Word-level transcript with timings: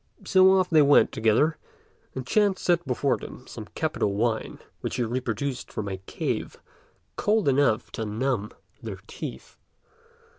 So 0.25 0.51
off 0.51 0.67
they 0.67 0.81
went 0.81 1.11
together; 1.11 1.57
and 2.15 2.25
Ch'ên 2.25 2.57
set 2.57 2.87
before 2.87 3.17
them 3.17 3.45
some 3.45 3.67
capital 3.75 4.15
wine, 4.15 4.57
which 4.79 4.95
he 4.95 5.05
produced 5.19 5.71
from 5.71 5.87
a 5.87 5.97
cave, 5.97 6.57
cold 7.17 7.47
enough 7.47 7.91
to 7.91 8.03
numb 8.03 8.51
their 8.81 8.97
teeth. 9.05 9.57